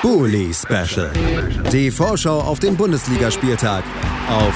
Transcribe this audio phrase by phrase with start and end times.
[0.00, 1.10] Bully Special.
[1.72, 3.82] Die Vorschau auf den Bundesligaspieltag
[4.28, 4.54] auf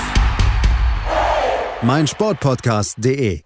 [1.82, 3.42] meinsportpodcast.de.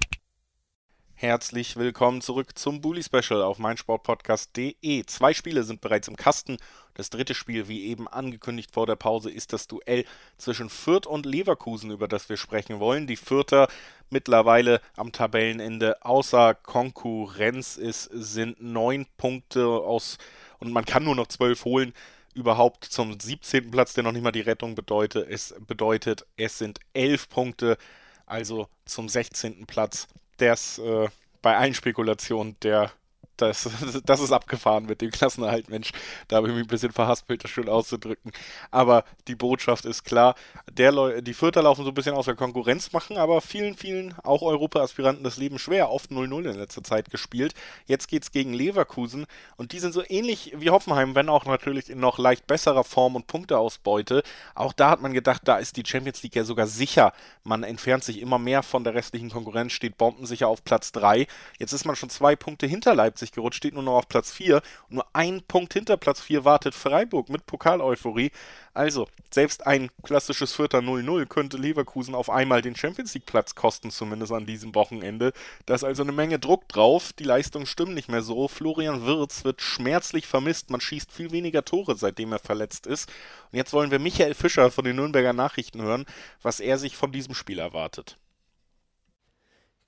[1.14, 5.06] Herzlich willkommen zurück zum Bully Special auf meinsportpodcast.de.
[5.06, 6.59] Zwei Spiele sind bereits im Kasten.
[6.93, 10.04] Das dritte Spiel, wie eben angekündigt vor der Pause, ist das Duell
[10.37, 13.06] zwischen Fürth und Leverkusen, über das wir sprechen wollen.
[13.06, 13.69] Die Fürther
[14.10, 20.19] mittlerweile am Tabellenende außer Konkurrenz ist, sind neun Punkte aus
[20.59, 21.92] und man kann nur noch zwölf holen
[22.34, 23.70] überhaupt zum 17.
[23.70, 25.27] Platz, der noch nicht mal die Rettung bedeutet.
[25.30, 27.78] Es bedeutet, es sind elf Punkte,
[28.27, 29.66] also zum 16.
[29.66, 30.06] Platz.
[30.37, 31.09] Das äh,
[31.41, 32.92] bei allen Spekulationen der
[33.37, 33.69] das,
[34.05, 35.93] das ist abgefahren mit dem Klassenerhalt, Mensch.
[36.29, 38.33] Da habe ich mich ein bisschen verhaspelt, das schön auszudrücken.
[38.71, 40.35] Aber die Botschaft ist klar.
[40.71, 44.15] Der Leu die Vierter laufen so ein bisschen aus der Konkurrenz machen, aber vielen, vielen,
[44.23, 45.91] auch Europa-Aspiranten das Leben schwer.
[45.91, 47.55] Oft 0-0 in letzter Zeit gespielt.
[47.87, 49.27] Jetzt geht es gegen Leverkusen
[49.57, 53.17] und die sind so ähnlich wie Hoffenheim, wenn auch natürlich in noch leicht besserer Form
[53.17, 54.23] und Punkteausbeute.
[54.55, 57.12] Auch da hat man gedacht, da ist die Champions League ja sogar sicher.
[57.45, 61.27] Man entfernt sich immer mehr von der restlichen Konkurrenz, steht bombensicher auf Platz 3.
[61.59, 64.32] Jetzt ist man schon zwei Punkte hinter Leipzig 20 gerutscht, steht nur noch auf Platz
[64.32, 68.30] 4 und nur ein Punkt hinter Platz 4 wartet Freiburg mit Pokaleuphorie.
[68.74, 73.91] Also, selbst ein klassisches Vierter 0-0 könnte Leverkusen auf einmal den Champions League Platz kosten,
[73.91, 75.32] zumindest an diesem Wochenende.
[75.66, 78.48] Da ist also eine Menge Druck drauf, die Leistungen stimmen nicht mehr so.
[78.48, 83.08] Florian Wirz wird schmerzlich vermisst, man schießt viel weniger Tore, seitdem er verletzt ist.
[83.50, 86.06] Und jetzt wollen wir Michael Fischer von den Nürnberger Nachrichten hören,
[86.42, 88.19] was er sich von diesem Spiel erwartet.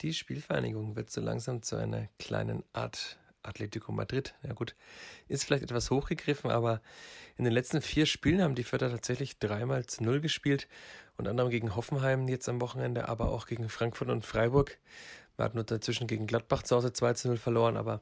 [0.03, 4.35] Die Spielvereinigung wird so langsam zu einer kleinen Art Atletico Madrid.
[4.43, 4.75] Ja gut,
[5.29, 6.81] ist vielleicht etwas hochgegriffen, aber
[7.37, 10.69] in den letzten vier Spielen haben die Vierter tatsächlich dreimal zu Null gespielt.
[11.17, 14.79] Unter anderem gegen Hoffenheim jetzt am Wochenende, aber auch gegen Frankfurt und Freiburg.
[15.37, 18.01] Man hat nur dazwischen gegen Gladbach zu Hause 2 zu 0 verloren, aber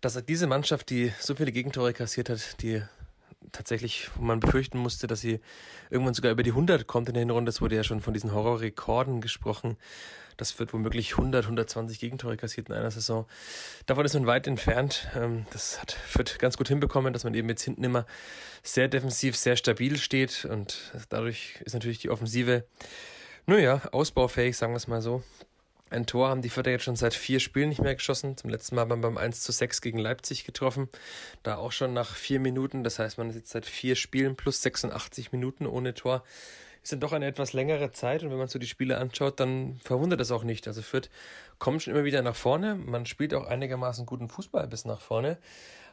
[0.00, 2.82] dass diese Mannschaft, die so viele Gegentore kassiert hat, die
[3.52, 5.40] tatsächlich, wo man befürchten musste, dass sie
[5.90, 7.50] irgendwann sogar über die 100 kommt in der Hinrunde.
[7.50, 9.76] Es wurde ja schon von diesen Horrorrekorden gesprochen.
[10.36, 13.26] Das wird womöglich 100, 120 Gegentore kassiert in einer Saison.
[13.86, 15.08] Davon ist man weit entfernt.
[15.14, 18.06] Ähm, das hat Fürth ganz gut hinbekommen, dass man eben jetzt hinten immer
[18.62, 22.64] sehr defensiv, sehr stabil steht und dadurch ist natürlich die Offensive,
[23.46, 25.22] naja, ausbaufähig, sagen wir es mal so.
[25.92, 28.38] Ein Tor haben die Vierter jetzt schon seit vier Spielen nicht mehr geschossen.
[28.38, 30.88] Zum letzten Mal beim 1 zu 6 gegen Leipzig getroffen.
[31.42, 32.82] Da auch schon nach vier Minuten.
[32.82, 36.24] Das heißt, man ist jetzt seit vier Spielen plus 86 Minuten ohne Tor.
[36.82, 38.22] Ist dann doch eine etwas längere Zeit.
[38.22, 40.66] Und wenn man so die Spiele anschaut, dann verwundert das auch nicht.
[40.66, 41.10] Also Fürth
[41.58, 42.74] kommt schon immer wieder nach vorne.
[42.74, 45.38] Man spielt auch einigermaßen guten Fußball bis nach vorne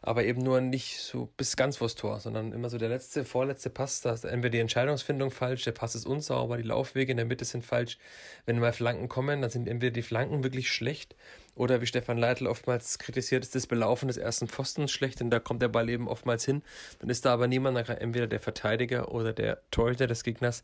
[0.02, 3.70] aber eben nur nicht so bis ganz vors Tor, sondern immer so der letzte, vorletzte
[3.70, 7.26] Pass, da ist entweder die Entscheidungsfindung falsch, der Pass ist unsauber, die Laufwege in der
[7.26, 7.98] Mitte sind falsch.
[8.46, 11.16] Wenn mal Flanken kommen, dann sind entweder die Flanken wirklich schlecht
[11.60, 15.40] oder wie Stefan Leitl oftmals kritisiert, ist das Belaufen des ersten Pfostens schlecht, denn da
[15.40, 16.64] kommt der Ball eben oftmals hin.
[17.00, 20.64] Dann ist da aber niemand, entweder der Verteidiger oder der Torhüter des Gegners,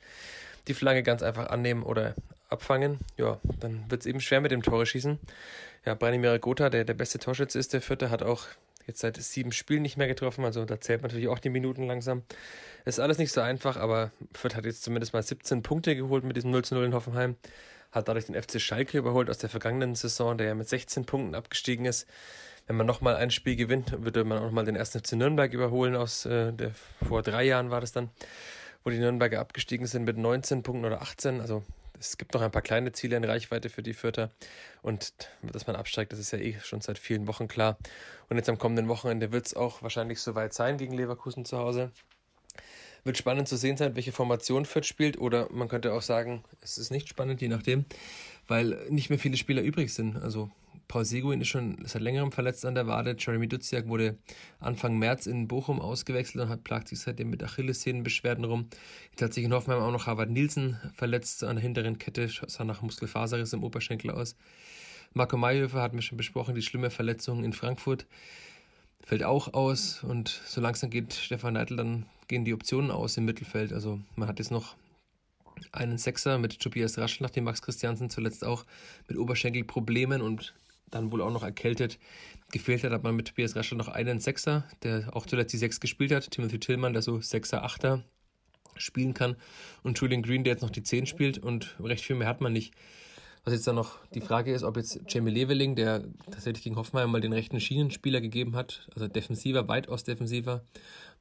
[0.70, 2.16] die Flanke ganz einfach annehmen oder
[2.48, 3.00] abfangen.
[3.18, 5.20] Ja, dann wird es eben schwer mit dem Tore schießen.
[5.86, 8.46] Ja, Branimir Gotha, der der beste Torschütze ist, der Vierte, hat auch
[8.88, 11.88] jetzt seit sieben Spielen nicht mehr getroffen, also da zählt man natürlich auch die Minuten
[11.88, 12.24] langsam.
[12.86, 16.38] Ist alles nicht so einfach, aber Fürth hat jetzt zumindest mal 17 Punkte geholt mit
[16.38, 17.36] diesem 0 zu 0 in Hoffenheim.
[17.96, 21.34] Hat dadurch den FC Schalke überholt aus der vergangenen Saison, der ja mit 16 Punkten
[21.34, 22.08] abgestiegen ist.
[22.68, 25.96] Wenn man nochmal ein Spiel gewinnt, würde man auch nochmal den ersten FC Nürnberg überholen
[25.96, 26.72] aus äh, der
[27.08, 28.10] vor drei Jahren war das dann,
[28.84, 31.40] wo die Nürnberger abgestiegen sind mit 19 Punkten oder 18.
[31.40, 31.64] Also
[31.98, 34.30] es gibt noch ein paar kleine Ziele in Reichweite für die Vierter.
[34.82, 37.78] Und dass man absteigt, das ist ja eh schon seit vielen Wochen klar.
[38.28, 41.92] Und jetzt am kommenden Wochenende wird es auch wahrscheinlich soweit sein gegen Leverkusen zu Hause.
[43.06, 45.20] Wird spannend zu sehen sein, welche Formation Fürth spielt.
[45.20, 47.86] Oder man könnte auch sagen, es ist nicht spannend, je nachdem,
[48.48, 50.18] weil nicht mehr viele Spieler übrig sind.
[50.18, 50.50] Also
[50.88, 53.16] Paul Seguin ist schon seit längerem verletzt an der Wade.
[53.18, 54.18] Jeremy Duziak wurde
[54.60, 58.70] Anfang März in Bochum ausgewechselt und hat plagt sich seitdem mit Achillessehnenbeschwerden rum.
[59.12, 62.64] Jetzt hat sich in Hoffenheim auch noch Harvard Nielsen verletzt an der hinteren Kette, sah
[62.64, 64.36] nach Muskelfaserriss im Oberschenkel aus.
[65.14, 68.08] Marco Mayhöfer hatten wir schon besprochen, die schlimme Verletzung in Frankfurt
[69.06, 73.26] fällt auch aus und so langsam geht Stefan Neidl, dann gehen die Optionen aus im
[73.26, 73.74] Mittelfeld.
[73.74, 74.76] Also man hat jetzt noch
[75.72, 78.66] einen Sechser mit Tobias Raschel, nachdem Max Christiansen zuletzt auch
[79.08, 80.54] mit Oberschenkelproblemen und
[80.92, 82.00] dann wohl auch noch erkältet
[82.52, 85.80] gefehlt hat, hat man mit Tobias Raschel noch einen Sechser, der auch zuletzt die Sechs
[85.80, 88.04] gespielt hat, Timothy Tillmann, der so Sechser, Achter
[88.78, 89.36] spielen kann
[89.84, 92.54] und Julian Green, der jetzt noch die Zehn spielt und recht viel mehr hat man
[92.54, 92.74] nicht.
[93.46, 97.12] Was jetzt dann noch die Frage ist, ob jetzt Jamie Leveling, der tatsächlich gegen Hoffenheim
[97.12, 100.64] mal den rechten Schienenspieler gegeben hat, also defensiver, weitaus defensiver,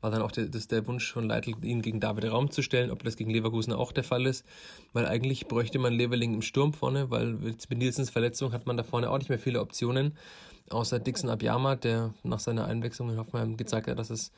[0.01, 2.91] war dann auch der, das der Wunsch von Leitl, ihn gegen David Raum zu stellen,
[2.91, 4.47] ob das gegen Leverkusen auch der Fall ist,
[4.95, 8.85] weil eigentlich bräuchte man Leveling im Sturm vorne, weil mit Nielsens Verletzung hat man da
[8.85, 10.17] vorne auch nicht mehr viele Optionen,
[10.71, 14.33] außer Dixon Abiyama, der nach seiner Einwechslung in Hoffenheim gezeigt hat, dass es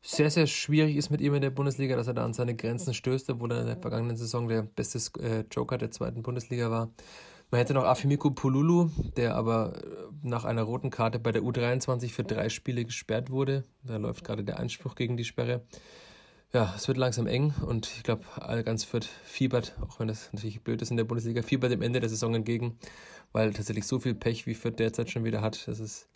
[0.00, 2.94] sehr, sehr schwierig ist mit ihm in der Bundesliga, dass er da an seine Grenzen
[2.94, 6.90] stößt, obwohl er in der vergangenen Saison der beste äh, Joker der zweiten Bundesliga war.
[7.50, 9.86] Man hätte noch Afimiku Pululu, der aber äh,
[10.22, 13.64] nach einer roten Karte bei der U23 für drei Spiele gesperrt wurde.
[13.82, 15.62] Da läuft gerade der Einspruch gegen die Sperre.
[16.52, 18.24] Ja, es wird langsam eng und ich glaube,
[18.64, 22.00] ganz Fürth fiebert, auch wenn das natürlich blöd ist in der Bundesliga, fiebert dem Ende
[22.00, 22.78] der Saison entgegen,
[23.32, 25.68] weil tatsächlich so viel Pech wie Fürth derzeit schon wieder hat.
[25.68, 26.08] Das ist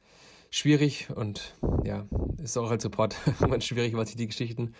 [0.52, 2.06] schwierig und ja,
[2.40, 3.16] ist auch als Support
[3.60, 4.74] schwierig, weil sich die Geschichten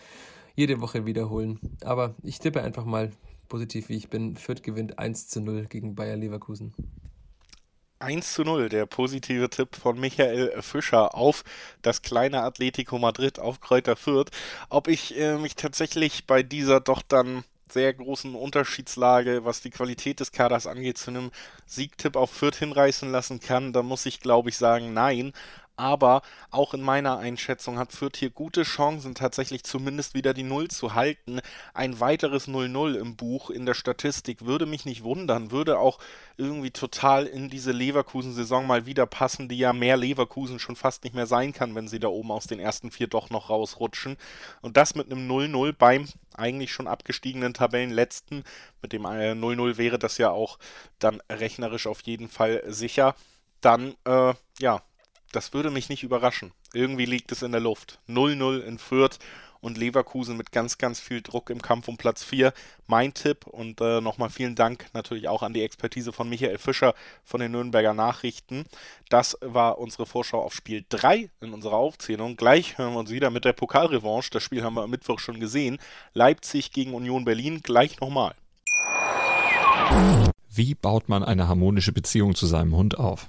[0.55, 1.59] jede Woche wiederholen.
[1.83, 3.11] Aber ich tippe einfach mal
[3.49, 4.37] positiv, wie ich bin.
[4.37, 6.75] Fürth gewinnt 1 zu 0 gegen Bayer Leverkusen.
[7.99, 11.45] 1 zu 0, der positive Tipp von Michael Fischer auf
[11.83, 14.31] das kleine Atletico Madrid auf Kräuter Fürth.
[14.69, 20.21] Ob ich äh, mich tatsächlich bei dieser doch dann sehr großen Unterschiedslage, was die Qualität
[20.21, 21.31] des Kaders angeht, zu einem
[21.65, 25.33] Siegtipp auf Fürth hinreißen lassen kann, da muss ich glaube ich sagen, nein
[25.77, 30.69] aber auch in meiner Einschätzung hat Fürth hier gute Chancen, tatsächlich zumindest wieder die Null
[30.69, 31.41] zu halten.
[31.75, 35.99] Ein weiteres 0-0 im Buch in der Statistik würde mich nicht wundern, würde auch
[36.37, 41.15] irgendwie total in diese Leverkusen-Saison mal wieder passen, die ja mehr Leverkusen schon fast nicht
[41.15, 44.17] mehr sein kann, wenn sie da oben aus den ersten vier doch noch rausrutschen.
[44.61, 48.45] Und das mit einem 0-0 beim eigentlich schon abgestiegenen Tabellenletzten.
[48.81, 50.59] Mit dem 0-0 äh, wäre das ja auch
[50.99, 53.15] dann rechnerisch auf jeden Fall sicher.
[53.61, 54.83] Dann, äh, ja,
[55.33, 56.53] das würde mich nicht überraschen.
[56.73, 57.99] Irgendwie liegt es in der Luft.
[58.09, 59.19] 0-0 in Fürth
[59.63, 62.53] und Leverkusen mit ganz, ganz viel Druck im Kampf um Platz 4.
[62.87, 66.95] Mein Tipp und äh, nochmal vielen Dank natürlich auch an die Expertise von Michael Fischer
[67.25, 68.65] von den Nürnberger Nachrichten.
[69.09, 72.37] Das war unsere Vorschau auf Spiel 3 in unserer Aufzählung.
[72.37, 74.31] Gleich hören wir uns wieder mit der Pokalrevanche.
[74.31, 75.79] Das Spiel haben wir am Mittwoch schon gesehen.
[76.13, 77.61] Leipzig gegen Union Berlin.
[77.63, 78.35] Gleich nochmal.
[80.51, 83.29] Wie baut man eine harmonische Beziehung zu seinem Hund auf?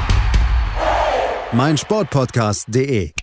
[1.53, 3.13] meinsportpodcast.de